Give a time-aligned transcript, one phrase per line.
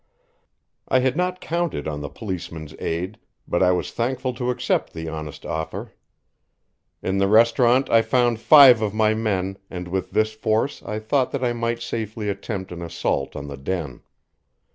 [0.87, 5.07] I had not counted on the policeman's aid, but I was thankful to accept the
[5.07, 5.93] honest offer.
[7.03, 11.29] In the restaurant I found five of my men, and with this force I thought
[11.33, 14.01] that I might safely attempt an assault on the Den.